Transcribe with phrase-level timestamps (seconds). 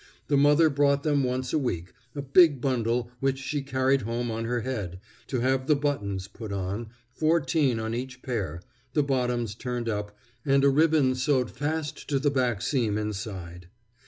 [0.29, 4.45] The mother brought them once a week a big bundle which she carried home on
[4.45, 9.87] her head to have the buttons put on, fourteen on each pair, the bottoms turned
[9.87, 13.67] up, and a ribbon sewed fast to the back seam inside.